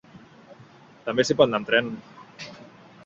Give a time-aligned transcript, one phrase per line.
[1.09, 1.93] També s’hi pot anar amb tren.